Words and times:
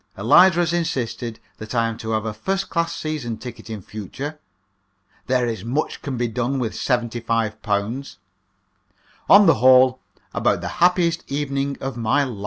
Eliza 0.17 0.61
has 0.61 0.73
insisted 0.73 1.39
that 1.59 1.75
I 1.75 1.87
am 1.87 1.95
to 1.99 2.09
have 2.13 2.25
a 2.25 2.33
first 2.33 2.71
class 2.71 2.97
season 2.97 3.37
ticket 3.37 3.69
in 3.69 3.83
future. 3.83 4.39
There 5.27 5.45
is 5.45 5.63
much 5.63 6.01
can 6.01 6.17
be 6.17 6.27
done 6.27 6.57
with 6.57 6.73
£75. 6.73 8.15
On 9.29 9.45
the 9.45 9.53
whole, 9.61 9.99
about 10.33 10.61
the 10.61 10.69
happiest 10.81 11.23
evening 11.31 11.77
of 11.79 11.97
my 11.97 12.23
life. 12.23 12.39